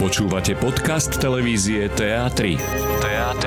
[0.00, 2.56] Počúvate podcast televízie TA3.
[3.04, 3.44] TA3.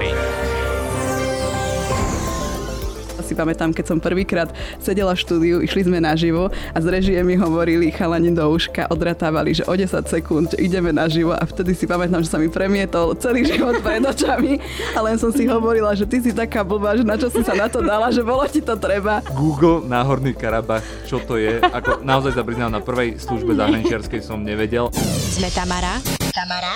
[3.24, 7.34] si pamätám, keď som prvýkrát sedela v štúdiu, išli sme naživo a z režie mi
[7.34, 11.90] hovorili chalani do uška, odratávali, že o 10 sekúnd, že ideme naživo a vtedy si
[11.90, 14.62] pamätám, že sa mi premietol celý život pred očami
[14.94, 17.58] a len som si hovorila, že ty si taká blbá, že na čo si sa
[17.58, 19.26] na to dala, že bolo ti to treba.
[19.34, 21.58] Google Náhorný Karabach, čo to je.
[21.58, 24.94] Ako naozaj sa priznám, na prvej službe zahraničiarskej som nevedel.
[25.34, 25.98] Sme Tamara,
[26.34, 26.74] Tamara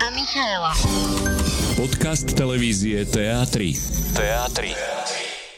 [0.00, 0.72] a Michaela.
[1.76, 3.76] Podcast televízie TA3.
[4.16, 4.58] TA3.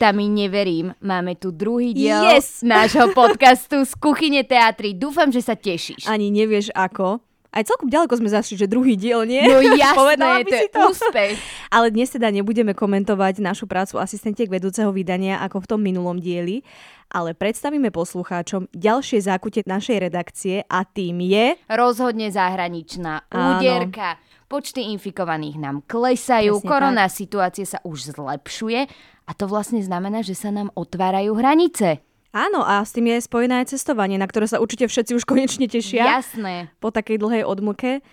[0.03, 2.61] Tam neverím, máme tu druhý diel Yes!
[2.67, 4.93] nášho podcastu z kuchyne teatry.
[4.99, 6.11] Dúfam, že sa tešíš.
[6.11, 7.23] Ani nevieš ako.
[7.57, 9.41] Aj celkom ďaleko sme zašli, že druhý diel, nie?
[9.49, 11.35] No jasné, Povedala by to si je úspech.
[11.73, 16.61] Ale dnes teda nebudeme komentovať našu prácu asistentiek vedúceho vydania ako v tom minulom dieli,
[17.09, 21.57] ale predstavíme poslucháčom ďalšie zákute našej redakcie a tým je...
[21.73, 23.57] Rozhodne zahraničná Áno.
[23.57, 24.21] úderka.
[24.47, 28.81] Počty infikovaných nám klesajú, Presne korona situácia sa už zlepšuje
[29.27, 32.06] a to vlastne znamená, že sa nám otvárajú hranice.
[32.37, 35.65] Áno, a s tým je spojené aj cestovanie, na ktoré sa určite všetci už konečne
[35.73, 36.69] tešia Jasné.
[36.77, 38.05] po takej dlhej odmlke.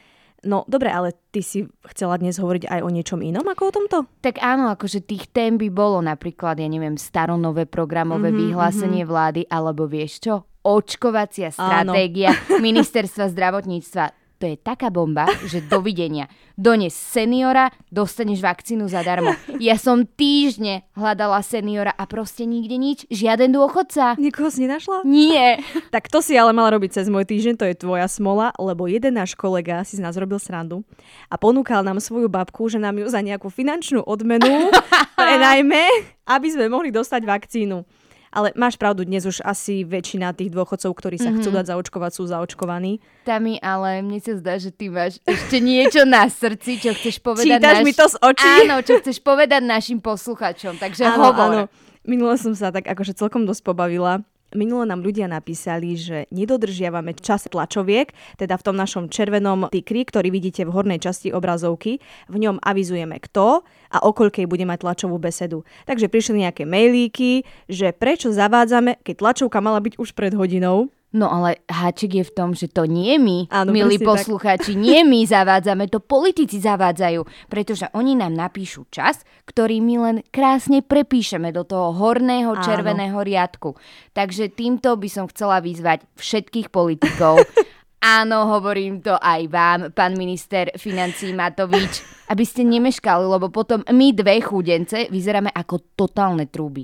[0.48, 3.98] No dobre, ale ty si chcela dnes hovoriť aj o niečom inom ako o tomto?
[4.24, 9.04] Tak áno, akože tých tém by bolo napríklad, ja neviem, staronové programové Mhm, mm-hmm, vyhlásenie
[9.04, 9.12] mm-hmm.
[9.12, 10.34] vlády, alebo vieš čo?
[10.64, 12.32] Očkovacia stratégia
[12.64, 14.23] ministerstva zdravotníctva.
[14.44, 16.27] To je taká bomba, že dovidenia.
[16.59, 19.31] Dones seniora, dostaneš vakcínu zadarmo.
[19.63, 23.08] Ja som týždne hľadala seniora a proste nikde nič.
[23.08, 24.19] Žiaden dôchodca.
[24.19, 25.08] Nikoho si nenašla?
[25.08, 25.64] Nie.
[25.95, 29.16] Tak to si ale mal robiť cez môj týždeň, to je tvoja smola, lebo jeden
[29.16, 30.83] náš kolega si z nás robil srandu
[31.31, 34.75] a ponúkal nám svoju babku, že nám ju za nejakú finančnú odmenu
[35.16, 35.88] prenajme,
[36.27, 38.03] aby sme mohli dostať vakcínu.
[38.34, 41.45] Ale máš pravdu, dnes už asi väčšina tých dôchodcov, ktorí sa mm-hmm.
[41.45, 42.98] chcú dať zaočkovať, sú zaočkovaní.
[43.30, 47.61] Tami, ale mne sa zdá, že ty máš ešte niečo na srdci, čo chceš povedať
[47.61, 48.54] Čítaš mi to z očí?
[48.66, 50.81] Áno, čo chceš povedať našim posluchačom.
[50.81, 51.45] Takže Áno, hovor.
[51.45, 51.61] áno.
[52.04, 54.26] Minule som sa tak akože celkom dosť pobavila.
[54.53, 60.30] Minule nám ľudia napísali, že nedodržiavame čas tlačoviek, teda v tom našom červenom tikri, ktorý
[60.30, 61.99] vidíte v hornej časti obrazovky.
[62.30, 65.65] V ňom avizujeme kto a o koľkej bude mať tlačovú besedu.
[65.89, 70.93] Takže prišli nejaké mailíky, že prečo zavádzame, keď tlačovka mala byť už pred hodinou.
[71.14, 74.18] No ale háčik je v tom, že to nie my, Áno, milí tak.
[74.18, 77.22] poslucháči, nie my zavádzame, to politici zavádzajú,
[77.54, 82.66] pretože oni nám napíšu čas, ktorý my len krásne prepíšeme do toho horného Áno.
[82.66, 83.78] červeného riadku.
[84.18, 87.38] Takže týmto by som chcela vyzvať všetkých politikov,
[88.04, 92.04] Áno, hovorím to aj vám, pán minister financí Matovič,
[92.36, 96.84] aby ste nemeškali, lebo potom my dve chúdence vyzeráme ako totálne trúby.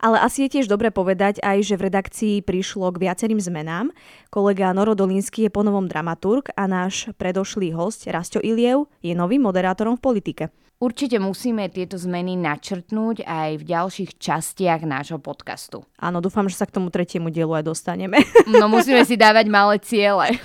[0.00, 3.92] Ale asi je tiež dobre povedať aj, že v redakcii prišlo k viacerým zmenám.
[4.32, 10.00] Kolega Noro Dolínsky je ponovom dramaturg a náš predošlý host Rasto Iliev je novým moderátorom
[10.00, 10.44] v politike.
[10.80, 15.84] Určite musíme tieto zmeny načrtnúť aj v ďalších častiach nášho podcastu.
[16.00, 18.24] Áno, dúfam, že sa k tomu tretiemu dielu aj dostaneme.
[18.48, 20.40] No musíme si dávať malé ciele.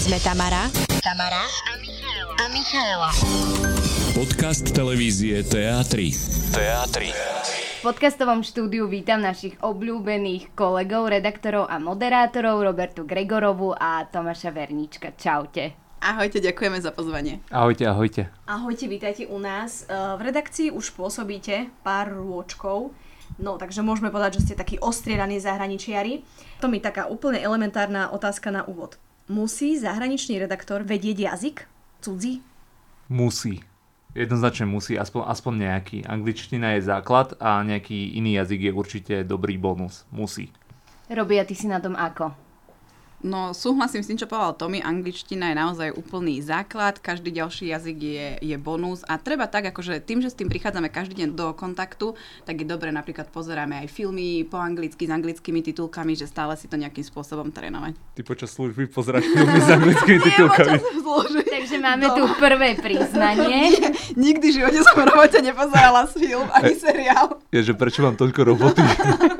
[0.00, 0.70] Sme Tamara,
[1.02, 1.42] Tamara
[2.38, 3.10] a Michaela.
[4.14, 6.14] Podcast televízie TA3.
[6.54, 7.59] TA3.
[7.80, 15.16] V podcastovom štúdiu vítam našich obľúbených kolegov, redaktorov a moderátorov Robertu Gregorovu a Tomáša Vernička.
[15.16, 15.72] Čaute.
[16.04, 17.40] Ahojte, ďakujeme za pozvanie.
[17.48, 18.28] Ahojte, ahojte.
[18.44, 19.88] Ahojte, vítajte u nás.
[19.88, 22.92] E, V redakcii už pôsobíte pár rôčkov,
[23.40, 26.20] no takže môžeme povedať, že ste takí ostriedaní zahraničiari.
[26.60, 29.00] To mi taká úplne elementárna otázka na úvod.
[29.24, 31.64] Musí zahraničný redaktor vedieť jazyk?
[32.04, 32.44] Cudzí?
[33.08, 33.69] Musí.
[34.10, 35.98] Jednoznačne musí, aspoň, aspoň nejaký.
[36.02, 40.02] Angličtina je základ a nejaký iný jazyk je určite dobrý bonus.
[40.10, 40.50] Musí.
[41.06, 42.49] Robia, ty si na tom ako?
[43.20, 47.98] No súhlasím s tým, čo povedal Tomi, angličtina je naozaj úplný základ, každý ďalší jazyk
[48.00, 51.52] je, je bonus a treba tak, akože tým, že s tým prichádzame každý deň do
[51.52, 52.16] kontaktu,
[52.48, 56.64] tak je dobre napríklad pozeráme aj filmy po anglicky s anglickými titulkami, že stále si
[56.64, 57.92] to nejakým spôsobom trénovať.
[58.16, 60.76] Ty počas služby pozráš filmy s anglickými titulkami.
[61.50, 63.76] Takže máme tu prvé priznanie.
[64.16, 67.36] Nikdy v živote som v robote nepozerala film ani seriál.
[67.52, 68.80] Je, že prečo mám toľko roboty?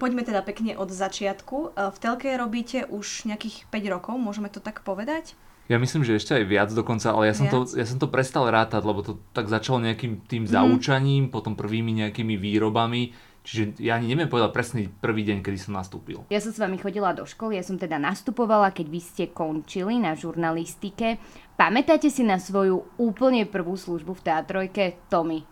[0.00, 1.56] Poďme teda pekne od začiatku.
[1.70, 5.36] E, V telke robíte už nejakých 5 rokov, môžeme to tak povedať?
[5.68, 8.48] Ja myslím, že ešte aj viac dokonca, ale ja som, to, ja som to prestal
[8.48, 10.50] rátať, lebo to tak začalo nejakým tým Mhm.
[10.50, 13.12] zaučaním, potom prvými nejakými výrobami.
[13.40, 16.26] Čiže ja ani neviem povedať presný prvý deň, kedy som nastúpil.
[16.28, 19.96] Ja som s vami chodila do školy, ja som teda nastupovala, keď vy ste končili
[19.96, 21.16] na žurnalistike.
[21.56, 25.46] Pamätáte si na svoju úplne prvú službu v teatrojke, Tommy?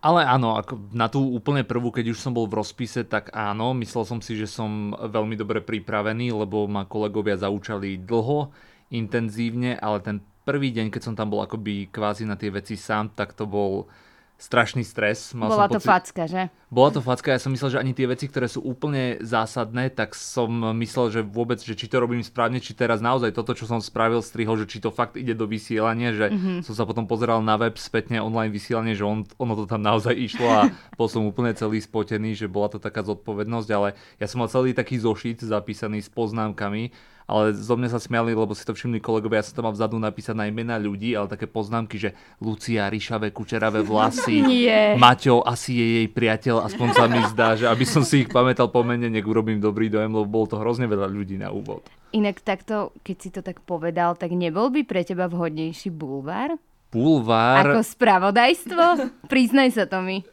[0.00, 3.76] Ale áno, ako na tú úplne prvú, keď už som bol v rozpise, tak áno,
[3.76, 8.48] myslel som si, že som veľmi dobre pripravený, lebo ma kolegovia zaučali dlho,
[8.96, 10.16] intenzívne, ale ten
[10.48, 13.92] prvý deň, keď som tam bol akoby kvázi na tie veci sám, tak to bol
[14.40, 15.36] strašný stres.
[15.36, 15.90] Mal Bola som to pocit...
[15.92, 16.42] facka, že?
[16.72, 20.16] Bola to facka, ja som myslel, že ani tie veci, ktoré sú úplne zásadné, tak
[20.16, 20.48] som
[20.80, 24.24] myslel, že vôbec, že či to robím správne, či teraz naozaj toto, čo som spravil,
[24.24, 26.64] strihol, že či to fakt ide do vysielania, že mm-hmm.
[26.64, 30.16] som sa potom pozeral na web spätne online vysielanie, že on, ono to tam naozaj
[30.16, 30.60] išlo a
[30.98, 34.72] bol som úplne celý spotený, že bola to taká zodpovednosť, ale ja som mal celý
[34.72, 36.94] taký zošit zapísaný s poznámkami
[37.30, 39.94] ale zo mňa sa smiali, lebo si to všimli kolegovia, ja som tam mal vzadu
[40.02, 42.10] napísať na imena ľudí, ale také poznámky, že
[42.42, 44.98] Lucia, ryšavé, kučeravé vlasy, Nie.
[44.98, 48.66] Maťo asi je jej priateľ, aspoň sa mi zdá, že aby som si ich pamätal
[48.74, 51.86] po mene, nech urobím dobrý dojem, lebo bolo to hrozne veľa ľudí na úvod.
[52.10, 56.58] Inak takto, keď si to tak povedal, tak nebol by pre teba vhodnejší bulvár?
[56.90, 57.70] Bulvár...
[57.70, 59.14] Ako spravodajstvo?
[59.30, 60.26] Priznaj sa to mi.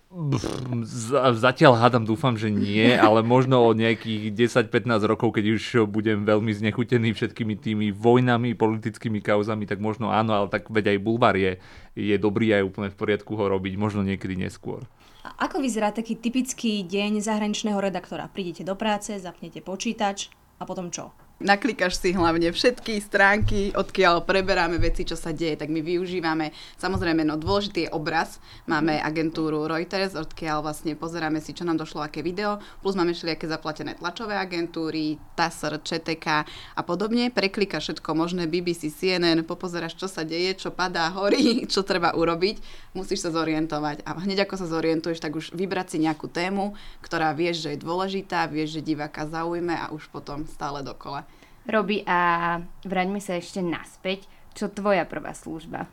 [1.38, 4.34] Zatiaľ hádam, dúfam, že nie, ale možno o nejakých
[4.66, 10.34] 10-15 rokov, keď už budem veľmi znechutený všetkými tými vojnami, politickými kauzami, tak možno áno,
[10.34, 11.62] ale tak veď aj bulvár je,
[11.94, 14.82] je dobrý aj úplne v poriadku ho robiť, možno niekedy neskôr.
[15.22, 18.26] A ako vyzerá taký typický deň zahraničného redaktora?
[18.34, 21.14] Prídete do práce, zapnete počítač a potom čo?
[21.38, 26.50] Naklikaš si hlavne všetky stránky, odkiaľ preberáme veci, čo sa deje, tak my využívame
[26.82, 28.42] samozrejme no dôležitý je obraz.
[28.66, 33.46] Máme agentúru Reuters, odkiaľ vlastne pozeráme si, čo nám došlo, aké video, plus máme všelijaké
[33.46, 36.26] zaplatené tlačové agentúry, TASR, ČTK
[36.74, 37.30] a podobne.
[37.30, 42.90] Preklika všetko možné, BBC, CNN, popozeráš, čo sa deje, čo padá, horí, čo treba urobiť,
[42.98, 44.10] musíš sa zorientovať.
[44.10, 46.74] A hneď ako sa zorientuješ, tak už vybrať si nejakú tému,
[47.06, 51.27] ktorá vieš, že je dôležitá, vieš, že diváka zaujme a už potom stále dokola.
[51.68, 54.24] Robi a vraňme sa ešte naspäť.
[54.56, 55.86] Čo tvoja prvá služba?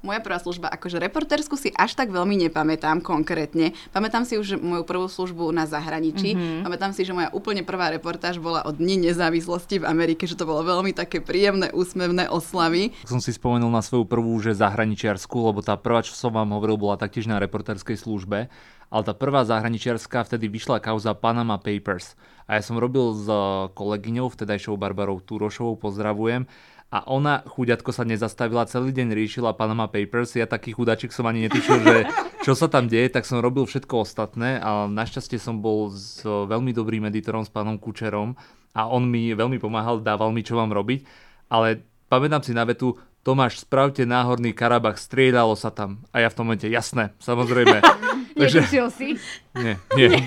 [0.00, 3.76] Moja prvá služba, akože reportérsku si až tak veľmi nepamätám konkrétne.
[3.92, 6.32] Pamätám si už moju prvú službu na zahraničí.
[6.32, 6.64] Mm-hmm.
[6.64, 10.48] Pamätám si, že moja úplne prvá reportáž bola od Dni nezávislosti v Amerike, že to
[10.48, 12.96] bolo veľmi také príjemné, úsmevné oslavy.
[13.04, 16.80] Som si spomenul na svoju prvú, že zahraničiarsku, lebo tá prvá, čo som vám hovoril,
[16.80, 18.48] bola taktiež na reportérskej službe
[18.90, 22.18] ale tá prvá zahraničiarská vtedy vyšla kauza Panama Papers.
[22.50, 23.30] A ja som robil s
[23.78, 26.50] kolegyňou, vtedajšou Barbarou Túrošovou, pozdravujem,
[26.90, 30.34] a ona, chuďatko, sa nezastavila, celý deň riešila Panama Papers.
[30.34, 31.96] Ja taký chudačik som ani netušil, že
[32.42, 36.74] čo sa tam deje, tak som robil všetko ostatné a našťastie som bol s veľmi
[36.74, 38.34] dobrým editorom, s pánom Kučerom
[38.74, 41.06] a on mi veľmi pomáhal, dával mi, čo mám robiť.
[41.46, 46.02] Ale pamätám si na vetu, Tomáš, spravte náhorný Karabach, strieľalo sa tam.
[46.10, 47.78] A ja v tom momente, jasné, samozrejme.
[48.40, 48.60] Takže,
[48.90, 49.16] si?
[49.50, 50.22] Nie, nie.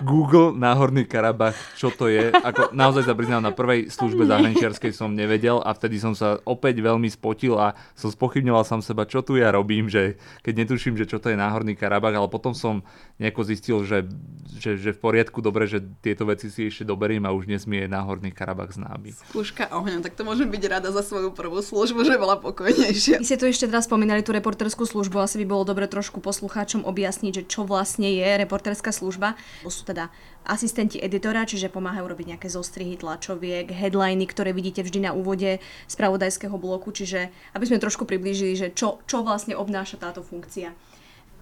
[0.00, 2.32] Google Náhorný Karabach, čo to je.
[2.32, 6.80] Ako, naozaj sa priznám, na prvej službe zahraničiarskej som nevedel a vtedy som sa opäť
[6.80, 11.04] veľmi spotil a som spochybňoval sám seba, čo tu ja robím, že keď netuším, že
[11.04, 12.80] čo to je Náhorný Karabach, ale potom som
[13.20, 14.08] nejako zistil, že,
[14.56, 18.32] že, že v poriadku, dobre, že tieto veci si ešte doberiem a už nesmie Náhorný
[18.32, 19.12] Karabach známy.
[19.28, 23.20] Skúška ohňom, tak to môžem byť rada za svoju prvú službu, že bola pokojnejšia.
[23.20, 26.88] Vy ste tu ešte teraz spomínali tú reporterskú službu, asi by bolo dobre trošku poslucháčom
[26.88, 28.24] objasniť, že čo vlastne je
[28.62, 29.34] reporterská služba.
[29.66, 30.14] Sú teda
[30.46, 35.58] asistenti editora, čiže pomáhajú robiť nejaké zostrihy tlačoviek, headliny, ktoré vidíte vždy na úvode
[35.90, 40.70] spravodajského bloku, čiže aby sme trošku priblížili, že čo, čo vlastne obnáša táto funkcia.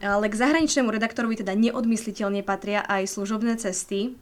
[0.00, 4.16] Ale k zahraničnému redaktorovi teda neodmysliteľne patria aj služobné cesty.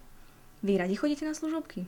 [0.66, 1.86] Vy radi chodíte na služobky?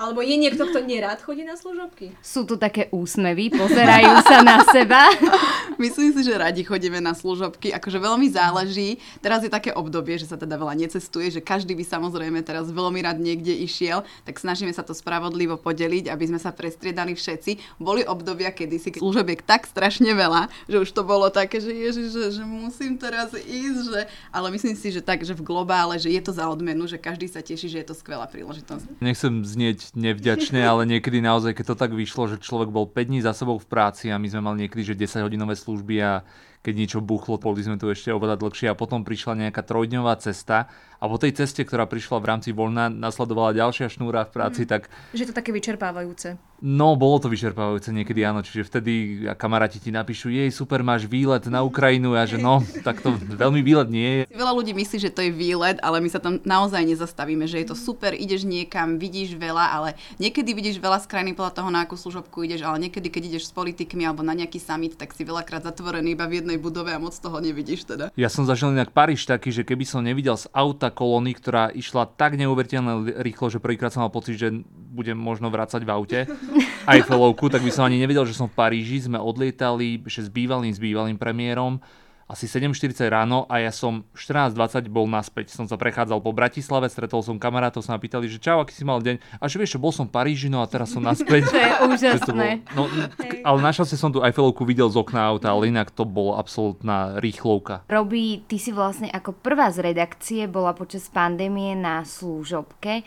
[0.00, 2.16] Alebo je niekto, kto nerád chodí na služobky?
[2.24, 5.04] Sú tu také úsmevy, pozerajú sa na seba.
[5.84, 8.96] Myslím si, že radi chodíme na služobky, akože veľmi záleží.
[9.20, 13.04] Teraz je také obdobie, že sa teda veľa necestuje, že každý by samozrejme teraz veľmi
[13.04, 17.76] rád niekde išiel, tak snažíme sa to spravodlivo podeliť, aby sme sa prestriedali všetci.
[17.76, 22.16] Boli obdobia, kedy si služobiek tak strašne veľa, že už to bolo také, že ježiš,
[22.16, 24.00] že, že musím teraz ísť, že...
[24.32, 27.28] ale myslím si, že tak, že v globále, že je to za odmenu, že každý
[27.28, 29.04] sa teší, že je to skvelá príležitosť.
[29.04, 33.10] Nechcem znieť znieť nevďačne, ale niekedy naozaj, keď to tak vyšlo, že človek bol 5
[33.10, 36.22] dní za sebou v práci a my sme mali niekedy, že 10 hodinové služby a
[36.62, 40.70] keď niečo buchlo, boli sme tu ešte oveľa dlhšie a potom prišla nejaká trojdňová cesta
[40.96, 44.68] a po tej ceste, ktorá prišla v rámci voľna, nasledovala ďalšia šnúra v práci, mm.
[44.68, 44.88] tak...
[45.12, 46.40] Že je to také vyčerpávajúce.
[46.56, 51.44] No, bolo to vyčerpávajúce niekedy, áno, čiže vtedy kamaráti ti napíšu, jej, super, máš výlet
[51.52, 54.32] na Ukrajinu a že no, tak to veľmi výlet nie je.
[54.32, 57.68] Veľa ľudí myslí, že to je výlet, ale my sa tam naozaj nezastavíme, že je
[57.68, 61.84] to super, ideš niekam, vidíš veľa, ale niekedy vidíš veľa z krajiny podľa toho, na
[61.84, 65.28] akú služobku ideš, ale niekedy, keď ideš s politikmi alebo na nejaký summit, tak si
[65.28, 68.08] veľakrát zatvorený iba v jednej budove a moc toho nevidíš teda.
[68.16, 72.06] Ja som zažil nejak Paríž taký, že keby som nevidel z auta kolóny, ktorá išla
[72.14, 76.18] tak neuveriteľne rýchlo, že prvýkrát som mal pocit, že budem možno vrácať v aute,
[76.92, 79.02] Eiffelovku, tak by som ani nevedel, že som v Paríži.
[79.02, 81.82] Sme odlietali že s bývalým, s bývalým premiérom
[82.26, 85.54] asi 7.40 ráno a ja som 14.20 bol naspäť.
[85.54, 88.82] Som sa prechádzal po Bratislave, stretol som kamarátov, sa ma pýtali, že čau, aký si
[88.82, 89.38] mal deň.
[89.38, 91.46] A že vieš, čo, bol som v Paríži, no a teraz som naspäť.
[91.54, 92.48] to je úžasné.
[92.66, 93.06] to bolo, no,
[93.46, 97.86] ale našťastie som tu Eiffelovku videl z okna auta, ale inak to bolo absolútna rýchlovka.
[97.86, 103.06] Robí, ty si vlastne ako prvá z redakcie bola počas pandémie na služobke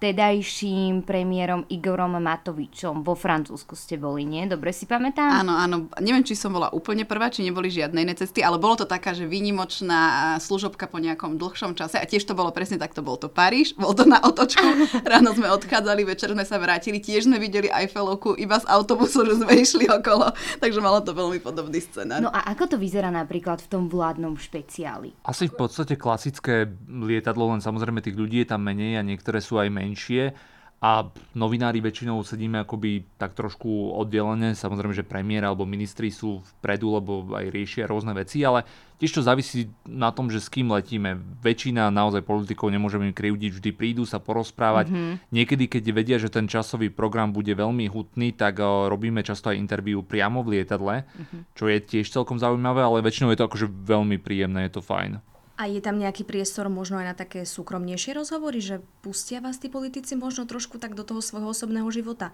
[0.00, 3.04] vtedajším premiérom Igorom Matovičom.
[3.04, 4.48] Vo Francúzsku ste boli, nie?
[4.48, 5.44] Dobre si pamätám?
[5.44, 5.92] Áno, áno.
[6.00, 9.12] Neviem, či som bola úplne prvá, či neboli žiadne iné cesty, ale bolo to taká,
[9.12, 12.00] že výnimočná služobka po nejakom dlhšom čase.
[12.00, 13.04] A tiež to bolo presne takto.
[13.04, 14.64] Bol to Paríž, bol to na otočku.
[15.12, 17.04] Ráno sme odchádzali, večer sme sa vrátili.
[17.04, 20.32] Tiež sme videli Eiffelovku iba z autobusu, že sme išli okolo.
[20.64, 22.24] Takže malo to veľmi podobný scenár.
[22.24, 25.12] No a ako to vyzerá napríklad v tom vládnom špeciáli?
[25.28, 29.60] Asi v podstate klasické lietadlo, len samozrejme tých ľudí je tam menej a niektoré sú
[29.60, 30.38] aj menej menšie
[30.80, 34.56] a novinári väčšinou sedíme akoby tak trošku oddelené.
[34.56, 38.64] Samozrejme, že premiér alebo ministri sú vpredu, lebo aj riešia rôzne veci, ale
[38.96, 41.20] tiež to závisí na tom, že s kým letíme.
[41.44, 44.88] Väčšina naozaj politikov nemôžeme im kriudiť, vždy prídu sa porozprávať.
[44.88, 45.12] Mm-hmm.
[45.28, 50.00] Niekedy, keď vedia, že ten časový program bude veľmi hutný, tak robíme často aj interviu
[50.00, 51.40] priamo v lietadle, mm-hmm.
[51.60, 55.20] čo je tiež celkom zaujímavé, ale väčšinou je to akože veľmi príjemné, je to fajn.
[55.60, 59.68] A je tam nejaký priestor možno aj na také súkromnejšie rozhovory, že pustia vás tí
[59.68, 62.32] politici možno trošku tak do toho svojho osobného života?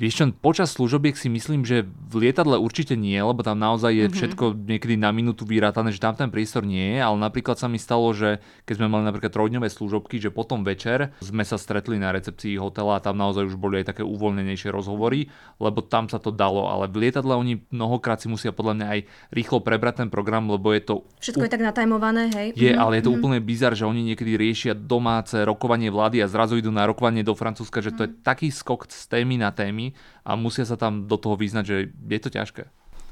[0.00, 4.00] Vieš čo, počas služobiek si myslím, že v lietadle určite nie, lebo tam naozaj je
[4.08, 4.16] mm-hmm.
[4.16, 7.76] všetko niekedy na minútu vyrátané, že tam ten priestor nie je, ale napríklad sa mi
[7.76, 12.16] stalo, že keď sme mali napríklad trojdňové služobky, že potom večer sme sa stretli na
[12.16, 15.28] recepcii hotela a tam naozaj už boli aj také uvoľnenejšie rozhovory,
[15.60, 19.00] lebo tam sa to dalo, ale v lietadle oni mnohokrát si musia podľa mňa aj
[19.36, 20.94] rýchlo prebrať ten program, lebo je to...
[21.20, 21.46] Všetko u...
[21.46, 22.48] je tak natajmované, hej?
[22.56, 22.80] Je, mm-hmm.
[22.80, 23.20] ale je to mm-hmm.
[23.20, 27.36] úplne bizar, že oni niekedy riešia domáce rokovanie vlády a zrazu idú na rokovanie do
[27.36, 28.24] Francúzska, že to je mhm.
[28.24, 29.89] taký skok z témy na témy,
[30.24, 32.64] a musia sa tam do toho vyznať, že je to ťažké.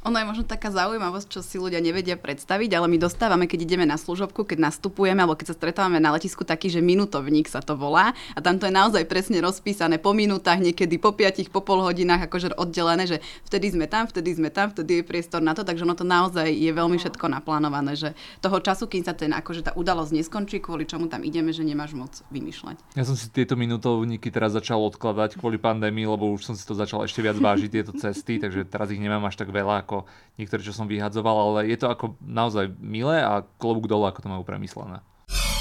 [0.09, 3.85] Ono je možno taká zaujímavosť, čo si ľudia nevedia predstaviť, ale my dostávame, keď ideme
[3.85, 7.77] na služobku, keď nastupujeme alebo keď sa stretávame na letisku, taký, že minutovník sa to
[7.77, 11.85] volá a tam to je naozaj presne rozpísané po minútach, niekedy po piatich, po pol
[11.85, 15.61] hodinách, akože oddelené, že vtedy sme tam, vtedy sme tam, vtedy je priestor na to,
[15.61, 17.03] takže ono to naozaj je veľmi no.
[17.05, 21.21] všetko naplánované, že toho času, kým sa ten, akože tá udalosť neskončí, kvôli čomu tam
[21.21, 22.97] ideme, že nemáš moc vymýšľať.
[22.97, 26.73] Ja som si tieto minutovníky teraz začal odkladať kvôli pandémii, lebo už som si to
[26.73, 29.98] začal ešte viac vážiť tieto cesty, takže teraz ich nemám až tak veľa ako
[30.37, 34.29] niektoré, čo som vyhadzoval, ale je to ako naozaj milé a klobúk dole, ako to
[34.29, 35.01] majú premyslené.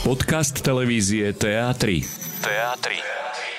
[0.03, 2.05] Podcast televízie Teatry.
[2.43, 2.99] Teatry.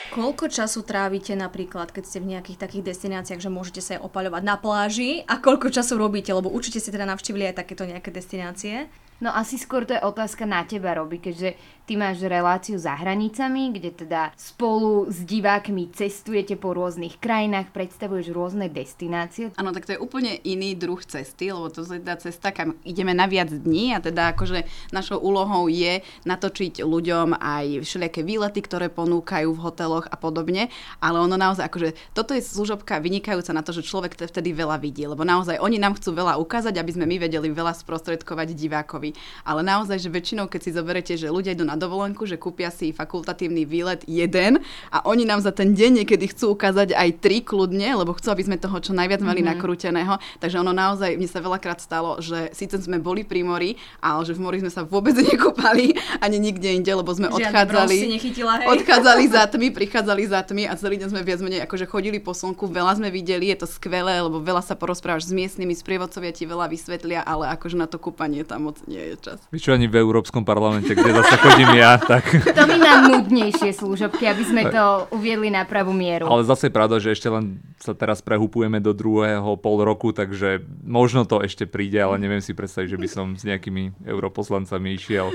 [0.09, 4.43] Koľko času trávite napríklad, keď ste v nejakých takých destináciách, že môžete sa aj opaľovať
[4.43, 8.89] na pláži a koľko času robíte, lebo určite ste teda navštívili aj takéto nejaké destinácie?
[9.19, 11.59] No asi skôr to je otázka na teba, Roby, keďže
[11.89, 18.29] ty máš reláciu za hranicami, kde teda spolu s divákmi cestujete po rôznych krajinách, predstavuješ
[18.31, 19.51] rôzne destinácie.
[19.57, 23.17] Áno, tak to je úplne iný druh cesty, lebo to je teda cesta, kam ideme
[23.17, 28.93] na viac dní a teda akože našou úlohou je natočiť ľuďom aj všelijaké výlety, ktoré
[28.93, 30.69] ponúkajú v hoteloch a podobne,
[31.01, 35.09] ale ono naozaj akože toto je služobka vynikajúca na to, že človek vtedy veľa vidí,
[35.09, 39.08] lebo naozaj oni nám chcú veľa ukázať, aby sme my vedeli veľa sprostredkovať divákovi.
[39.45, 42.91] Ale naozaj, že väčšinou, keď si zoberete, že ľudia idú na dovolenku, že kúpia si
[42.95, 47.99] fakultatívny výlet jeden a oni nám za ten deň niekedy chcú ukázať aj tri kľudne,
[47.99, 49.59] lebo chcú, aby sme toho čo najviac mali mm-hmm.
[49.59, 50.15] nakrúteného.
[50.43, 53.71] Takže ono naozaj, mne sa veľakrát stalo, že síce sme boli pri mori,
[54.03, 57.97] ale že v mori sme sa vôbec nekúpali ani nikde inde, lebo sme Žiadne odchádzali,
[58.19, 58.69] nechytila, hej.
[58.69, 62.35] odchádzali za tmy, prichádzali za tmy a celý deň sme viac menej akože chodili po
[62.35, 66.45] slnku, veľa sme videli, je to skvelé, lebo veľa sa porozprávaš s miestnymi, sprievodcovia ti
[66.45, 69.39] veľa vysvetlia, ale akože na to kúpanie tam moc nie je čas.
[69.55, 72.27] Víš čo, ani v Európskom parlamente, kde zase chodím ja, tak...
[72.43, 76.27] To mi na nudnejšie služobky, aby sme to uviedli na pravú mieru.
[76.27, 80.67] Ale zase je pravda, že ešte len sa teraz prehupujeme do druhého pol roku, takže
[80.83, 85.31] možno to ešte príde, ale neviem si predstaviť, že by som s nejakými europoslancami išiel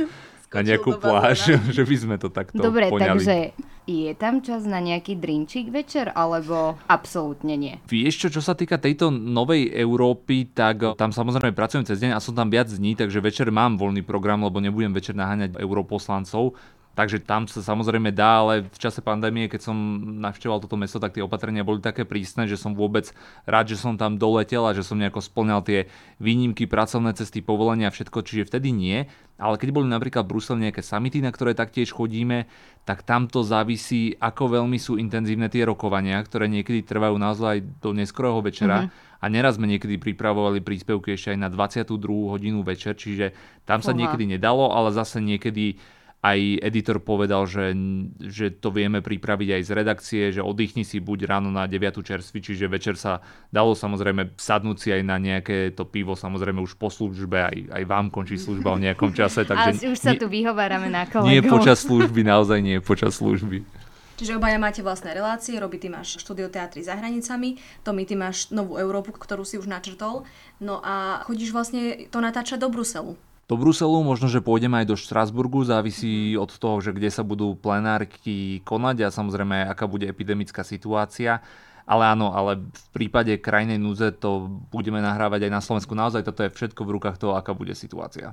[0.54, 3.20] na nejakú pláž, že by sme to takto Dobre, poňali.
[3.20, 3.36] takže
[3.84, 7.76] je tam čas na nejaký drinčík večer, alebo absolútne nie?
[7.92, 12.24] Vieš čo, čo sa týka tejto novej Európy, tak tam samozrejme pracujem cez deň a
[12.24, 16.56] som tam viac dní, takže večer mám voľný program, lebo nebudem večer naháňať europoslancov.
[16.94, 19.78] Takže tam sa samozrejme dá, ale v čase pandémie, keď som
[20.22, 23.10] navštevoval toto mesto, tak tie opatrenia boli také prísne, že som vôbec
[23.50, 25.90] rád, že som tam doletel a že som nejako splňal tie
[26.22, 29.10] výnimky, pracovné cesty, povolenia a všetko, čiže vtedy nie.
[29.42, 32.46] Ale keď boli napríklad v Bruseli nejaké samity, na ktoré taktiež chodíme,
[32.86, 37.60] tak tam to závisí, ako veľmi sú intenzívne tie rokovania, ktoré niekedy trvajú naozaj aj
[37.82, 38.86] do neskorého večera.
[38.86, 39.12] Mm-hmm.
[39.24, 41.90] A neraz sme niekedy pripravovali príspevky ešte aj na 22.
[42.30, 43.34] hodinu večer, čiže
[43.66, 44.06] tam sa Uha.
[44.06, 45.82] niekedy nedalo, ale zase niekedy
[46.24, 47.76] aj editor povedal, že,
[48.24, 52.40] že to vieme pripraviť aj z redakcie, že oddychni si buď ráno na 9 čerstvi,
[52.40, 53.20] čiže večer sa
[53.52, 57.84] dalo samozrejme sadnúť si aj na nejaké to pivo, samozrejme už po službe, aj, aj
[57.84, 59.44] vám končí služba v nejakom čase.
[59.44, 61.28] Takže Ale už sa nie, tu vyhovárame na kolegov.
[61.28, 63.84] Nie počas služby, naozaj nie počas služby.
[64.16, 68.48] Čiže obaja máte vlastné relácie, robí ty máš štúdio teatry za hranicami, Tomi, ty máš
[68.56, 70.24] novú Európu, ktorú si už načrtol,
[70.64, 73.20] no a chodíš vlastne to natáčať do Bruselu.
[73.44, 77.60] Do Bruselu možno, že pôjdeme aj do Štrasburgu, závisí od toho, že kde sa budú
[77.60, 81.44] plenárky konať a samozrejme, aká bude epidemická situácia.
[81.84, 85.92] Ale áno, ale v prípade krajnej núze to budeme nahrávať aj na Slovensku.
[85.92, 88.32] Naozaj toto je všetko v rukách toho, aká bude situácia.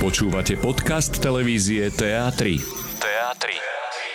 [0.00, 2.40] Počúvate podcast televízie TA3.
[2.96, 3.44] TA3.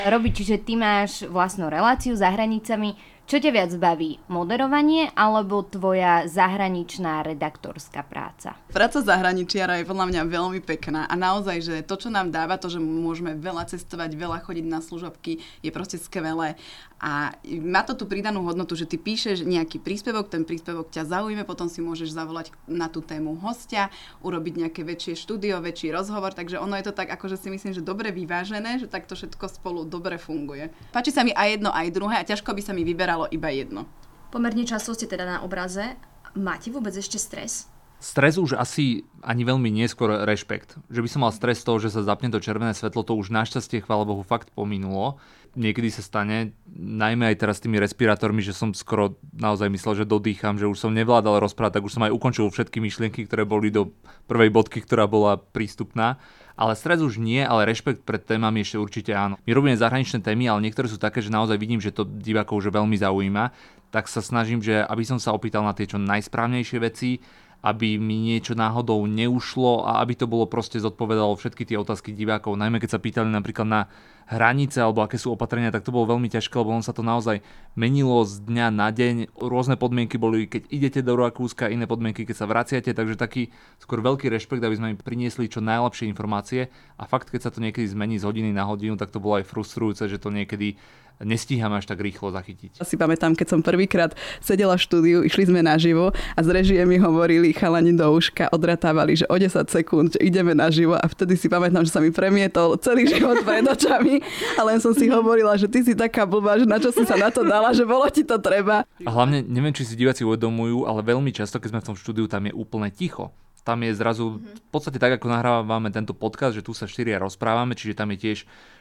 [0.09, 2.97] Robi, čiže ty máš vlastnú reláciu za hranicami
[3.29, 8.57] čo ťa viac baví, moderovanie alebo tvoja zahraničná redaktorská práca?
[8.73, 12.73] Práca zahraničiara je podľa mňa veľmi pekná a naozaj, že to, čo nám dáva, to,
[12.73, 16.57] že môžeme veľa cestovať, veľa chodiť na služobky, je proste skvelé.
[16.99, 17.31] A
[17.63, 21.71] má to tú pridanú hodnotu, že ty píšeš nejaký príspevok, ten príspevok ťa zaujíme, potom
[21.71, 23.87] si môžeš zavolať na tú tému hostia,
[24.19, 27.85] urobiť nejaké väčšie štúdio, väčší rozhovor, takže ono je to tak, akože si myslím, že
[27.85, 30.73] dobre vyvážené, že takto všetko spolu dobre funguje.
[30.91, 33.51] Páči sa mi aj jedno, aj druhé a ťažko by sa mi vyberalo stalo iba
[33.51, 33.83] jedno.
[34.31, 35.99] Pomerne často ste teda na obraze.
[36.39, 37.67] Máte vôbec ešte stres?
[37.99, 40.79] Stres už asi ani veľmi neskôr rešpekt.
[40.87, 43.27] Že by som mal stres z toho, že sa zapne to červené svetlo, to už
[43.27, 45.19] našťastie, chvála Bohu, fakt pominulo.
[45.59, 50.05] Niekedy sa stane, najmä aj teraz s tými respirátormi, že som skoro naozaj myslel, že
[50.07, 53.67] dodýcham, že už som nevládal rozprávať, tak už som aj ukončil všetky myšlienky, ktoré boli
[53.67, 53.91] do
[54.31, 56.23] prvej bodky, ktorá bola prístupná.
[56.59, 59.39] Ale stres už nie, ale rešpekt pred témami ešte určite áno.
[59.47, 62.75] My robíme zahraničné témy, ale niektoré sú také, že naozaj vidím, že to divákov už
[62.75, 63.55] veľmi zaujíma,
[63.95, 67.23] tak sa snažím, že aby som sa opýtal na tie čo najsprávnejšie veci,
[67.59, 72.55] aby mi niečo náhodou neušlo a aby to bolo proste zodpovedalo všetky tie otázky divákov.
[72.55, 73.81] Najmä keď sa pýtali napríklad na
[74.29, 77.41] hranice alebo aké sú opatrenia, tak to bolo veľmi ťažké, lebo on sa to naozaj
[77.73, 79.33] menilo z dňa na deň.
[79.41, 83.49] Rôzne podmienky boli, keď idete do Rakúska, iné podmienky, keď sa vraciate, takže taký
[83.81, 87.59] skôr veľký rešpekt, aby sme im priniesli čo najlepšie informácie a fakt, keď sa to
[87.59, 90.77] niekedy zmení z hodiny na hodinu, tak to bolo aj frustrujúce, že to niekedy
[91.23, 92.79] nestíhame až tak rýchlo zachytiť.
[92.83, 96.95] Si pamätám, keď som prvýkrát sedela v štúdiu, išli sme naživo a z režie mi
[96.95, 101.51] hovorili chalani do uška, odratávali, že o 10 sekúnd, že ideme naživo a vtedy si
[101.51, 104.23] pamätám, že sa mi premietol celý život pred očami
[104.55, 107.19] a len som si hovorila, že ty si taká blbá, že na čo si sa
[107.19, 108.87] na to dala, že bolo ti to treba.
[109.03, 112.25] A hlavne, neviem, či si diváci uvedomujú, ale veľmi často, keď sme v tom štúdiu,
[112.31, 116.65] tam je úplne ticho tam je zrazu v podstate tak, ako nahrávame tento podcast, že
[116.65, 118.39] tu sa štyria rozprávame, čiže tam je tiež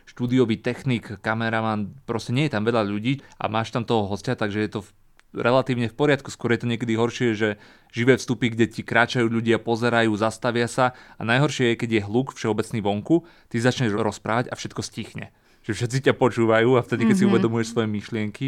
[0.08, 4.64] štúdiový technik, kameraman, proste nie je tam veľa ľudí a máš tam toho hostia, takže
[4.64, 4.88] je to v,
[5.36, 6.32] relatívne v poriadku.
[6.32, 7.48] Skôr je to niekedy horšie, že
[7.92, 12.32] živé vstupy, kde ti kráčajú ľudia, pozerajú, zastavia sa a najhoršie je, keď je hluk
[12.32, 15.30] všeobecný vonku, ty začneš rozprávať a všetko stichne
[15.68, 17.20] že všetci ťa počúvajú a vtedy, keď mm-hmm.
[17.20, 17.32] si mhm.
[17.36, 18.46] uvedomuješ svoje myšlienky,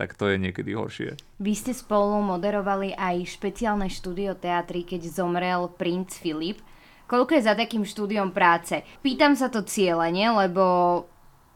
[0.00, 1.20] tak to je niekedy horšie.
[1.36, 6.64] Vy ste spolu moderovali aj špeciálne štúdio teatry, keď zomrel princ Filip.
[7.04, 8.80] Koľko je za takým štúdiom práce?
[9.04, 10.64] Pýtam sa to cieľene, lebo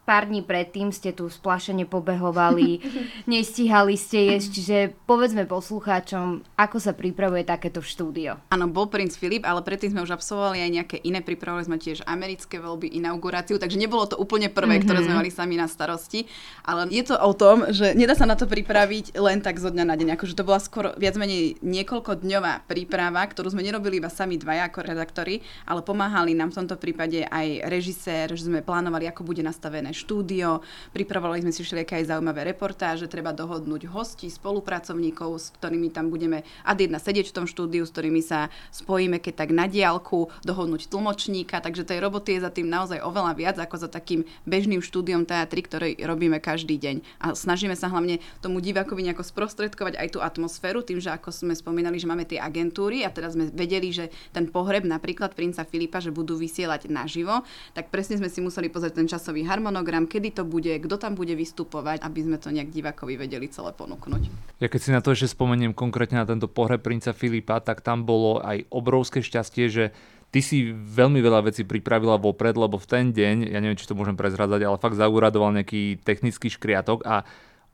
[0.06, 2.78] pár dní predtým ste tu splašene pobehovali,
[3.26, 4.78] nestíhali ste jesť, čiže
[5.10, 8.38] povedzme poslucháčom, ako sa pripravuje takéto štúdio.
[8.54, 12.06] Áno, bol princ Filip, ale predtým sme už absolvovali aj nejaké iné, pripravovali sme tiež
[12.06, 14.86] americké voľby, inauguráciu, takže nebolo to úplne prvé, mm-hmm.
[14.86, 16.30] ktoré sme mali sami na starosti,
[16.62, 19.84] ale je to o tom, že nedá sa na to pripraviť len tak zo dňa
[19.90, 24.06] na deň, akože to bola skoro viac menej niekoľko dňová príprava, ktorú sme nerobili iba
[24.06, 29.10] sami dvaja ako redaktori, ale pomáhali nám v tomto prípade aj režisér, že sme plánovali,
[29.10, 30.60] ako bude nastavené štúdio,
[30.92, 36.44] pripravovali sme si všelijaké aj zaujímavé reportáže, treba dohodnúť hostí, spolupracovníkov, s ktorými tam budeme
[36.68, 40.92] ad jedna sedieť v tom štúdiu, s ktorými sa spojíme keď tak na diálku, dohodnúť
[40.92, 45.24] tlmočníka, takže tej roboty je za tým naozaj oveľa viac ako za takým bežným štúdiom
[45.24, 46.96] teatry, ktorý robíme každý deň.
[47.22, 51.54] A snažíme sa hlavne tomu divákovi nejako sprostredkovať aj tú atmosféru, tým, že ako sme
[51.56, 56.02] spomínali, že máme tie agentúry a teraz sme vedeli, že ten pohreb napríklad princa Filipa,
[56.02, 60.28] že budú vysielať naživo, tak presne sme si museli pozrieť ten časový harmonogram harmonogram, kedy
[60.34, 64.22] to bude, kto tam bude vystupovať, aby sme to nejak divákovi vedeli celé ponúknuť.
[64.58, 68.02] Ja keď si na to ešte spomeniem konkrétne na tento pohreb princa Filipa, tak tam
[68.02, 69.84] bolo aj obrovské šťastie, že
[70.34, 73.94] ty si veľmi veľa vecí pripravila vopred, lebo v ten deň, ja neviem, či to
[73.94, 77.22] môžem prezradzať, ale fakt zauradoval nejaký technický škriatok a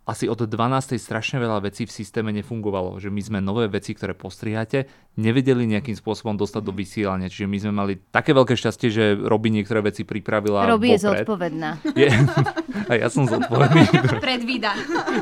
[0.02, 0.98] asi od 12.
[0.98, 2.98] strašne veľa vecí v systéme nefungovalo.
[2.98, 7.30] Že my sme nové veci, ktoré postriháte, nevedeli nejakým spôsobom dostať do vysielania.
[7.30, 11.86] Čiže my sme mali také veľké šťastie, že Robi niektoré veci pripravila Robi je zodpovedná.
[11.94, 12.10] Je,
[12.90, 13.94] a ja som zodpovedný.
[14.26, 14.74] Predvída.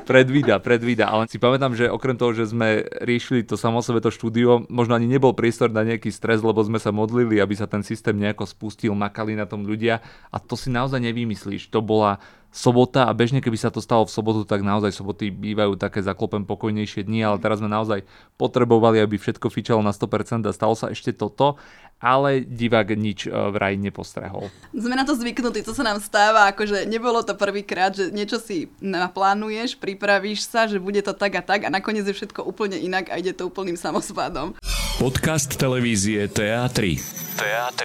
[0.09, 1.13] predvída, predvída.
[1.13, 4.97] Ale si pamätám, že okrem toho, že sme riešili to samo sebe to štúdio, možno
[4.97, 8.49] ani nebol priestor na nejaký stres, lebo sme sa modlili, aby sa ten systém nejako
[8.49, 10.01] spustil, makali na tom ľudia.
[10.33, 11.69] A to si naozaj nevymyslíš.
[11.69, 15.79] To bola sobota a bežne keby sa to stalo v sobotu, tak naozaj soboty bývajú
[15.79, 18.03] také zaklopem pokojnejšie dni, ale teraz sme naozaj
[18.35, 21.57] potrebovali, aby všetko fičalo na 100% a stalo sa ešte toto,
[22.03, 24.51] ale divák nič e, vraj nepostrehol.
[24.75, 28.73] Sme na to zvyknutí, to sa nám stáva, akože nebolo to prvýkrát, že niečo si
[28.83, 33.13] naplánuješ, pripravíš sa, že bude to tak a tak a nakoniec je všetko úplne inak
[33.13, 34.59] a ide to úplným samospádom.
[34.99, 36.99] Podcast televízie TA3.
[37.39, 37.81] TA3.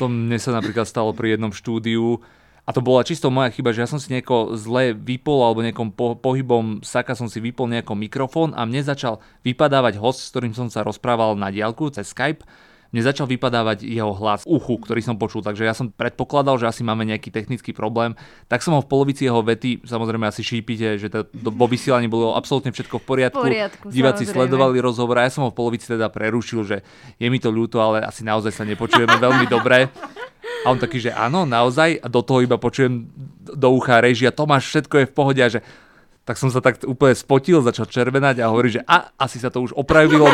[0.00, 2.20] To mne sa napríklad stalo pri jednom štúdiu,
[2.62, 5.90] a to bola čisto moja chyba, že ja som si nejako zle vypol alebo nejakom
[5.90, 10.54] po, pohybom saka som si vypol nejaký mikrofón a mne začal vypadávať host, s ktorým
[10.54, 12.46] som sa rozprával na diálku cez Skype
[12.92, 16.84] mne začal vypadávať jeho hlas uchu, ktorý som počul, takže ja som predpokladal, že asi
[16.84, 18.12] máme nejaký technický problém,
[18.52, 22.12] tak som ho v polovici jeho vety, samozrejme asi šípite, že to, to, vo vysielaní
[22.12, 24.36] bolo absolútne všetko v poriadku, V poriadku, diváci samozrejme.
[24.44, 26.76] sledovali rozhovor a ja som ho v polovici teda prerušil, že
[27.16, 29.88] je mi to ľúto, ale asi naozaj sa nepočujeme veľmi dobre.
[30.62, 33.06] A on taký, že áno, naozaj, a do toho iba počujem
[33.42, 35.60] do ucha režia, Tomáš, všetko je v pohode a že
[36.22, 39.66] tak som sa tak úplne spotil, začal červenať a hovorí, že a, asi sa to
[39.66, 40.30] už opravilo,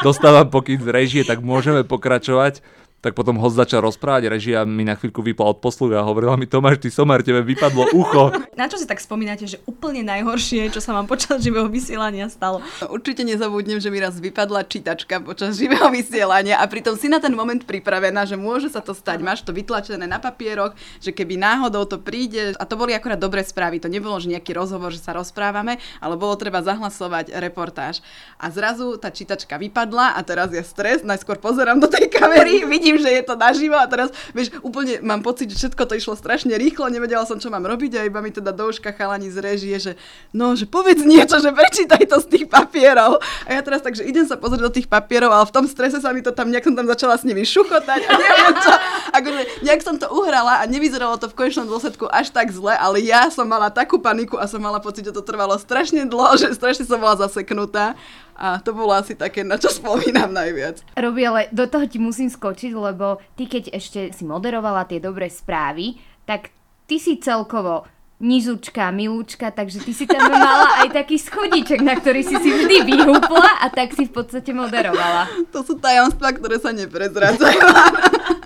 [0.00, 2.64] dostávam pokyn z režie, tak môžeme pokračovať.
[3.04, 6.48] Tak potom ho začal rozprávať, režia mi na chvíľku vypla od posluchu a hovorila mi,
[6.48, 8.32] Tomáš, ty somar, tebe vypadlo ucho.
[8.56, 12.64] Na čo si tak spomínate, že úplne najhoršie, čo sa vám počas živého vysielania stalo?
[12.86, 17.36] Určite nezabudnem, že mi raz vypadla čítačka počas živého vysielania a pritom si na ten
[17.36, 19.20] moment pripravená, že môže sa to stať.
[19.20, 23.44] Máš to vytlačené na papieroch, že keby náhodou to príde, a to boli akorát dobré
[23.44, 28.00] správy, to nebolo, že nejaký rozhovor, že sa rozprávame, ale bolo treba zahlasovať reportáž.
[28.40, 32.93] A zrazu tá čítačka vypadla a teraz je stres, najskôr pozerám do tej kamery, vidím,
[33.00, 36.54] že je to naživo a teraz, vieš, úplne mám pocit, že všetko to išlo strašne
[36.54, 39.76] rýchlo, nevedela som, čo mám robiť a iba mi teda do uška chalani z režie,
[39.78, 39.92] že
[40.34, 43.18] no, že povedz niečo, že prečítaj to z tých papierov.
[43.46, 46.10] A ja teraz takže idem sa pozrieť do tých papierov, ale v tom strese sa
[46.14, 48.72] mi to tam, nejak som tam začala s nimi šuchotať a neviem čo.
[49.14, 53.02] Akože nejak som to uhrala a nevyzeralo to v konečnom dôsledku až tak zle, ale
[53.02, 56.52] ja som mala takú paniku a som mala pocit, že to trvalo strašne dlho, že
[56.54, 57.96] strašne som bola zaseknutá.
[58.34, 60.82] A to bolo asi také, na čo spomínam najviac.
[60.98, 65.30] Robi, ale do toho ti musím skočiť, lebo ty keď ešte si moderovala tie dobré
[65.30, 66.50] správy, tak
[66.90, 67.86] ty si celkovo
[68.22, 72.76] nižučka, milúčka, takže ty si tam mala aj taký schodíček, na ktorý si si vždy
[72.86, 75.28] vyhúpla a tak si v podstate moderovala.
[75.50, 77.60] To sú tajomstvá, ktoré sa neprezradzajú.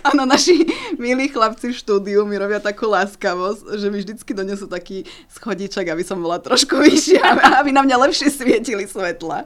[0.00, 0.64] Áno, naši
[0.96, 6.00] milí chlapci v štúdiu mi robia takú láskavosť, že mi vždycky donesú taký schodíček, aby
[6.00, 7.24] som bola trošku vyššia,
[7.60, 9.44] aby na mňa lepšie svietili svetla.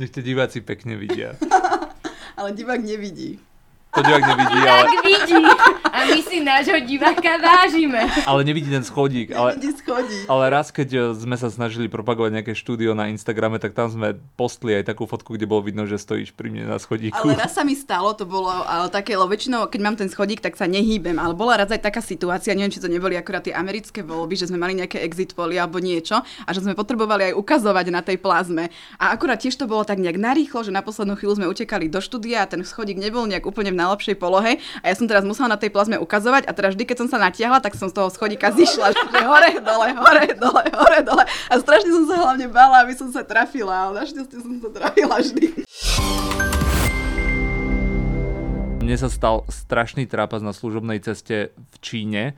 [0.00, 1.36] Nech tie diváci pekne vidia.
[2.38, 3.36] Ale divák nevidí.
[3.92, 5.42] To divák nevidí, ale, Tak vidí.
[5.90, 8.06] A my si nášho diváka vážime.
[8.24, 9.30] ale nevidí ten schodík.
[9.30, 10.26] Ale, Vidí schodí.
[10.26, 14.14] ale raz, keď e, sme sa snažili propagovať nejaké štúdio na Instagrame, tak tam sme
[14.34, 17.16] postli aj takú fotku, kde bolo vidno, že stojíš pri mne na schodíku.
[17.16, 20.38] Ale raz sa mi stalo, to bolo ale také, lebo väčšinou, keď mám ten schodík,
[20.38, 21.18] tak sa nehýbem.
[21.18, 24.46] Ale bola raz aj taká situácia, neviem, či to neboli akurát tie americké voľby, že
[24.46, 28.20] sme mali nejaké exit poly alebo niečo a že sme potrebovali aj ukazovať na tej
[28.20, 28.68] plazme.
[28.96, 31.98] A akurát tiež to bolo tak nejak narýchlo, že na poslednú chvíľu sme utekali do
[31.98, 35.48] štúdia a ten schodík nebol nejak úplne v najlepšej polohe a ja som teraz musela
[35.48, 38.10] na tej plazme ukazovať a teraz vždy, keď som sa natiahla, tak som z toho
[38.10, 41.24] schodíka zišla, že hore, dole, hore, dole, hore, dole.
[41.48, 45.16] A strašne som sa hlavne bála, aby som sa trafila, ale našťastie som sa trafila
[45.22, 45.46] vždy.
[48.84, 52.34] Mne sa stal strašný trápas na služobnej ceste v Číne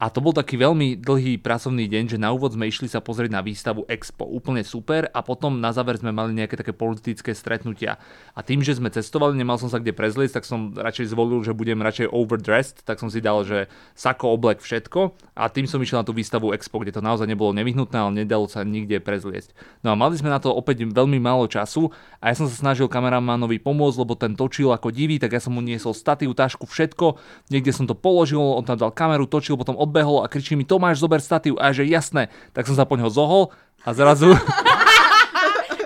[0.00, 3.36] a to bol taký veľmi dlhý pracovný deň, že na úvod sme išli sa pozrieť
[3.36, 4.24] na výstavu Expo.
[4.24, 8.00] Úplne super a potom na záver sme mali nejaké také politické stretnutia.
[8.32, 11.52] A tým, že sme cestovali, nemal som sa kde prezliecť, tak som radšej zvolil, že
[11.52, 16.00] budem radšej overdressed, tak som si dal, že sako, oblek, všetko a tým som išiel
[16.00, 19.52] na tú výstavu Expo, kde to naozaj nebolo nevyhnutné, ale nedalo sa nikde prezliecť.
[19.84, 21.92] No a mali sme na to opäť veľmi málo času
[22.24, 25.52] a ja som sa snažil kameramánovi pomôcť, lebo ten točil ako divý, tak ja som
[25.52, 27.20] mu niesol statív, tašku, všetko.
[27.52, 31.02] Niekde som to položil, on tam dal kameru, točil, potom odbehol a kričí mi Tomáš,
[31.02, 33.50] zober statív a ja, že jasné, tak som sa po ňoho zohol
[33.82, 34.30] a zrazu,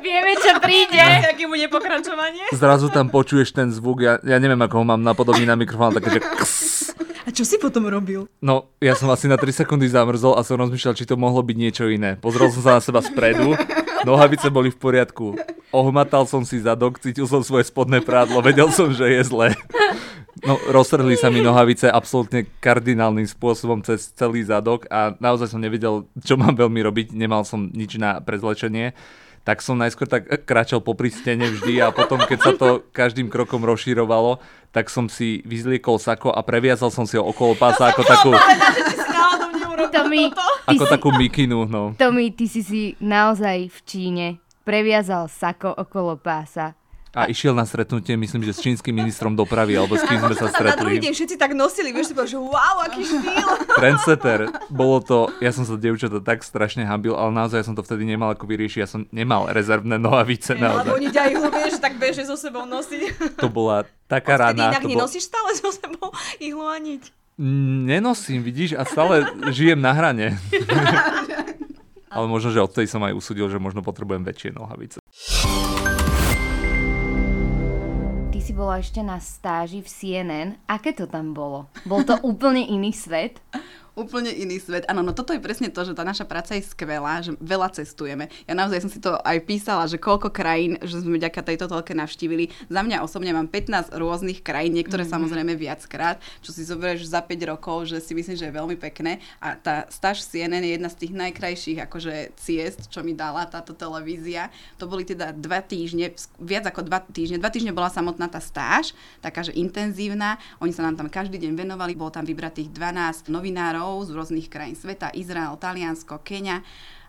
[0.04, 1.00] Vieme, čo príde.
[1.00, 2.52] Aké bude pokračovanie?
[2.52, 6.20] zrazu tam počuješ ten zvuk, ja, ja neviem, ako ho mám napodobný na mikrofón, také,
[6.20, 6.92] že kss.
[7.24, 8.28] A čo si potom robil?
[8.44, 11.56] No, ja som asi na 3 sekundy zamrzol a som rozmýšľal, či to mohlo byť
[11.56, 12.20] niečo iné.
[12.20, 13.56] Pozrel som sa na seba spredu,
[14.04, 15.34] nohavice boli v poriadku.
[15.74, 19.56] Ohmatal som si zadok, cítil som svoje spodné prádlo, vedel som, že je zle.
[20.44, 26.04] No, roztrhli sa mi nohavice absolútne kardinálnym spôsobom cez celý zadok a naozaj som nevedel,
[26.20, 27.06] čo mám veľmi robiť.
[27.16, 28.92] Nemal som nič na prezlečenie
[29.44, 33.60] tak som najskôr tak kráčal po stene vždy a potom, keď sa to každým krokom
[33.60, 34.40] rozširovalo,
[34.72, 38.32] tak som si vyzliekol sako a previazal som si ho okolo pása ako takú...
[40.14, 41.92] Tomi, ako takú mikinu, no.
[41.98, 44.26] Tomi, ty si si naozaj v Číne
[44.64, 46.72] previazal sako okolo pása
[47.14, 50.50] a išiel na stretnutie, myslím, že s čínskym ministrom dopravy, alebo s kým sme sa
[50.50, 50.74] stretli.
[50.74, 53.48] Na druhý deň všetci tak nosili, vieš, si povedal, že wow, aký štýl.
[53.78, 58.02] Trendsetter, bolo to, ja som sa dievčata tak strašne hambil, ale naozaj som to vtedy
[58.02, 60.58] nemal ako vyriešiť, ja som nemal rezervné nohavice.
[60.58, 63.38] Ne, lebo oni ťa ihlu, vieš, tak beže so sebou nosiť.
[63.38, 64.74] To bola taká rána.
[64.74, 66.10] Odtedy inak nenosíš stále so sebou
[66.42, 67.23] ihlu a niť?
[67.38, 70.38] Nenosím, vidíš, a stále žijem na hrane.
[72.14, 75.02] ale možno, že odtedy som aj usudil, že možno potrebujem väčšie nohavice.
[78.44, 80.48] si bola ešte na stáži v CNN.
[80.68, 81.72] Aké to tam bolo?
[81.88, 83.40] Bol to úplne iný svet?
[83.94, 84.84] Úplne iný svet.
[84.90, 88.26] Áno, no toto je presne to, že tá naša práca je skvelá, že veľa cestujeme.
[88.46, 91.94] Ja naozaj som si to aj písala, že koľko krajín, že sme vďaka tejto toľke
[91.94, 92.50] navštívili.
[92.66, 95.14] Za mňa osobne mám 15 rôznych krajín, niektoré mm-hmm.
[95.14, 99.22] samozrejme viackrát, čo si zoberieš za 5 rokov, že si myslím, že je veľmi pekné.
[99.38, 103.78] A tá stáž CNN je jedna z tých najkrajších akože ciest, čo mi dala táto
[103.78, 104.50] televízia.
[104.82, 106.10] To boli teda dva týždne,
[106.42, 107.38] viac ako dva týždne.
[107.38, 108.90] Dva týždne bola samotná tá stáž,
[109.22, 110.42] taká, že intenzívna.
[110.58, 114.48] Oni sa nám tam každý deň venovali, bolo tam vybratých 12 novinárov, členov z rôznych
[114.48, 116.64] krajín sveta, Izrael, Taliansko, Kenia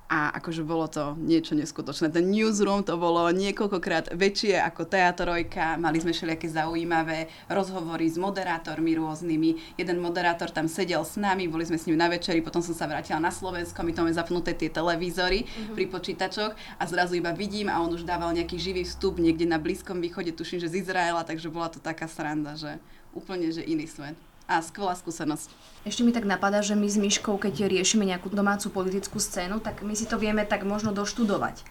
[0.05, 2.13] a akože bolo to niečo neskutočné.
[2.13, 8.93] Ten newsroom to bolo niekoľkokrát väčšie ako teatrojka, mali sme všelijaké zaujímavé rozhovory s moderátormi
[9.01, 9.81] rôznymi.
[9.81, 12.85] Jeden moderátor tam sedel s nami, boli sme s ním na večeri, potom som sa
[12.85, 15.73] vrátila na Slovensko, my máme zapnuté tie televízory uh-huh.
[15.73, 19.57] pri počítačoch a zrazu iba vidím a on už dával nejaký živý vstup niekde na
[19.57, 22.77] Blízkom východe, tuším, že z Izraela, takže bola to taká sranda, že
[23.17, 24.13] úplne, že iný svet
[24.45, 25.49] a skvelá skúsenosť.
[25.85, 29.81] Ešte mi tak napadá, že my s Myškou, keď riešime nejakú domácu politickú scénu, tak
[29.81, 31.65] my si to vieme tak možno doštudovať.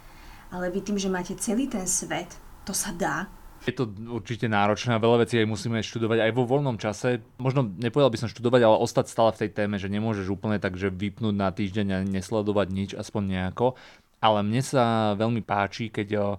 [0.50, 2.30] Ale vy tým, že máte celý ten svet,
[2.66, 3.26] to sa dá.
[3.64, 7.24] Je to určite náročné a veľa vecí aj musíme študovať aj vo voľnom čase.
[7.40, 10.76] Možno nepovedal by som študovať, ale ostať stále v tej téme, že nemôžeš úplne tak,
[10.76, 13.80] že vypnúť na týždeň a nesledovať nič, aspoň nejako.
[14.20, 16.36] Ale mne sa veľmi páči, keď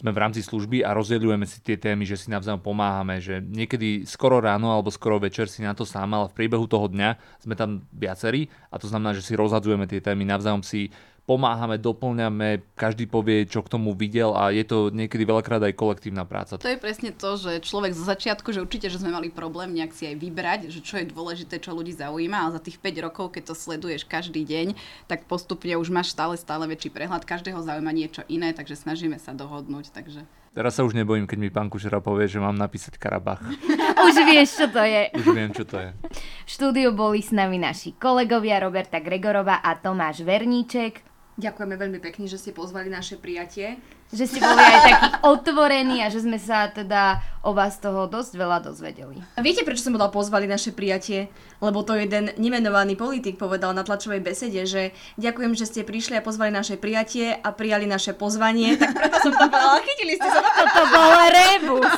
[0.00, 4.08] sme v rámci služby a rozdeľujeme si tie témy, že si navzájom pomáhame, že niekedy
[4.08, 7.52] skoro ráno alebo skoro večer si na to sám, ale v priebehu toho dňa sme
[7.52, 10.88] tam viacerí a to znamená, že si rozhadzujeme tie témy, navzájom si
[11.30, 16.26] pomáhame, doplňame, každý povie, čo k tomu videl a je to niekedy veľakrát aj kolektívna
[16.26, 16.58] práca.
[16.58, 19.94] To je presne to, že človek zo začiatku, že určite, že sme mali problém nejak
[19.94, 23.30] si aj vybrať, že čo je dôležité, čo ľudí zaujíma, ale za tých 5 rokov,
[23.30, 24.74] keď to sleduješ každý deň,
[25.06, 29.30] tak postupne už máš stále, stále väčší prehľad, každého zaujíma niečo iné, takže snažíme sa
[29.30, 29.94] dohodnúť.
[29.94, 30.26] Takže...
[30.50, 33.38] Teraz sa už nebojím, keď mi pán Kušera povie, že mám napísať Karabach.
[34.10, 35.14] už vieš, čo to je.
[35.14, 35.94] Už viem, čo to je.
[36.42, 41.06] V štúdiu boli s nami naši kolegovia Roberta Gregorová a Tomáš Verníček.
[41.38, 43.78] Ďakujeme veľmi pekne, že ste pozvali naše prijatie.
[44.10, 48.34] Že ste boli aj takí otvorení a že sme sa teda o vás toho dosť
[48.34, 49.22] veľa dozvedeli.
[49.38, 51.30] A viete, prečo som bola pozvali naše prijatie?
[51.62, 56.26] Lebo to jeden nemenovaný politik povedal na tlačovej besede, že ďakujem, že ste prišli a
[56.26, 58.74] pozvali naše prijatie a prijali naše pozvanie.
[58.74, 59.78] Tak preto som to povedala.
[59.86, 60.62] Chytili ste sa to.
[60.80, 61.92] To bol rebus.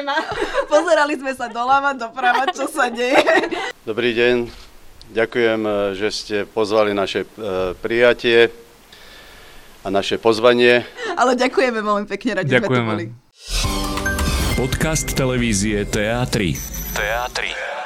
[0.00, 0.16] ma.
[0.72, 3.18] Pozerali sme sa doľava, doprava, čo sa deje.
[3.84, 4.48] Dobrý deň.
[5.12, 5.60] Ďakujem,
[5.92, 8.61] že ste pozvali naše e, prijatie
[9.82, 10.86] a naše pozvanie.
[11.18, 12.70] Ale ďakujeme veľmi pekne, radi ďakujeme.
[12.70, 13.06] sme tu boli.
[14.54, 16.54] Podcast televízie TA3.
[16.94, 17.81] TA3.